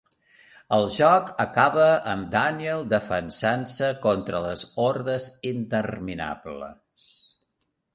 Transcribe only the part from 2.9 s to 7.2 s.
defensant-se contra les hordes interminables.